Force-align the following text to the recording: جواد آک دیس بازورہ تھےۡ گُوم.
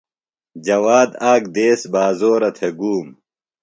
جواد 0.65 1.09
آک 1.31 1.43
دیس 1.55 1.81
بازورہ 1.93 2.49
تھےۡ 2.57 2.73
گُوم. 2.79 3.07